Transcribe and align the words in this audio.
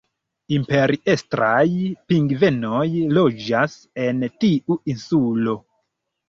Imperiestraj 0.55 1.67
pingvenoj 2.11 2.87
loĝas 3.19 3.77
en 4.07 4.25
tiu 4.45 4.79
insulo. 4.95 5.57